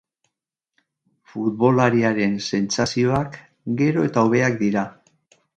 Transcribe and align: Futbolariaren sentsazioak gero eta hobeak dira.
Futbolariaren 1.33 2.35
sentsazioak 2.47 3.39
gero 3.83 4.11
eta 4.11 4.27
hobeak 4.29 4.61
dira. 4.67 4.89